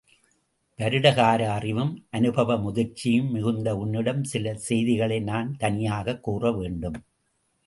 வருடகார 0.79 1.47
அறிவும் 1.47 2.07
அநுபவ 2.11 2.55
முதிர்ச்சியும் 2.55 3.29
மிகுந்த 3.29 3.77
உன்னிடம் 3.77 4.23
சில 4.23 4.55
செய்திகளை 4.57 5.19
நான் 5.19 5.55
தனியாகக் 5.57 6.23
கூறவேண்டும். 6.29 6.99